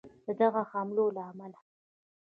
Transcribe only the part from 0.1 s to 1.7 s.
د دغه حملو له امله